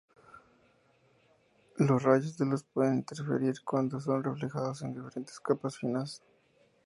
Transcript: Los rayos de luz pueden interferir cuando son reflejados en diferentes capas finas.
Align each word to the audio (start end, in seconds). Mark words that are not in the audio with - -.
Los 1.77 2.01
rayos 2.01 2.35
de 2.35 2.47
luz 2.47 2.63
pueden 2.63 2.95
interferir 2.95 3.63
cuando 3.63 3.99
son 3.99 4.23
reflejados 4.23 4.81
en 4.81 4.95
diferentes 4.95 5.39
capas 5.39 5.77
finas. 5.77 6.23